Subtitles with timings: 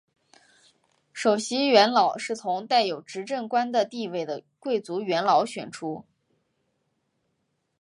[1.13, 6.05] 首席元老是从带有执政官的地位的贵族元老选出。